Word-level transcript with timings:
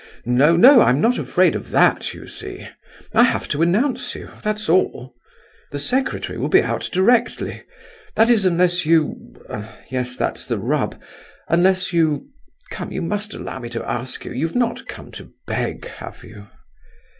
"H'm!—no, 0.25 0.81
I'm 0.81 0.99
not 0.99 1.19
afraid 1.19 1.55
of 1.55 1.69
that, 1.69 2.11
you 2.11 2.27
see; 2.27 2.67
I 3.13 3.21
have 3.21 3.47
to 3.49 3.61
announce 3.61 4.15
you, 4.15 4.31
that's 4.41 4.67
all. 4.67 5.13
The 5.69 5.77
secretary 5.77 6.39
will 6.39 6.47
be 6.47 6.63
out 6.63 6.89
directly—that 6.91 8.27
is, 8.27 8.43
unless 8.43 8.83
you—yes, 8.83 10.17
that's 10.17 10.47
the 10.47 10.57
rub—unless 10.57 11.93
you—come, 11.93 12.91
you 12.91 13.03
must 13.03 13.35
allow 13.35 13.59
me 13.59 13.69
to 13.69 13.87
ask 13.87 14.25
you—you've 14.25 14.55
not 14.55 14.87
come 14.87 15.11
to 15.11 15.29
beg, 15.45 15.85
have 15.85 16.23
you?" 16.23 16.47